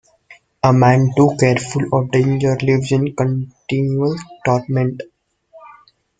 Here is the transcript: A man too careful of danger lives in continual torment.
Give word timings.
A 0.63 0.73
man 0.73 1.11
too 1.15 1.29
careful 1.39 1.83
of 1.93 2.09
danger 2.09 2.57
lives 2.63 2.91
in 2.91 3.15
continual 3.15 4.15
torment. 4.43 5.03